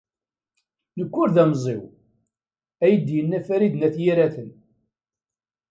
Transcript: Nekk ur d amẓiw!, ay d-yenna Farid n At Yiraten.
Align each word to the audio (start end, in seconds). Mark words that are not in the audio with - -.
Nekk 0.97 1.13
ur 1.21 1.29
d 1.35 1.37
amẓiw!, 1.43 1.83
ay 2.83 2.93
d-yenna 2.97 3.39
Farid 3.47 3.73
n 3.77 3.85
At 3.87 3.95
Yiraten. 4.03 4.49